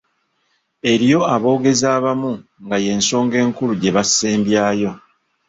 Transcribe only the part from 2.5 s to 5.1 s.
nga ye ensonga enkulu gy’asembyayo.